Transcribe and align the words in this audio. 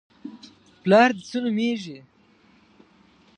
_پلار 0.83 1.09
دې 1.17 1.23
څه 1.29 1.37
نومېږي؟ 1.43 1.97